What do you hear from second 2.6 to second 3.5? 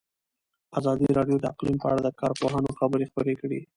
خبرې خپرې